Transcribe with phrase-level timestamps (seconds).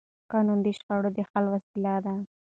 [0.31, 2.15] قانون د شخړو د حل وسیله ده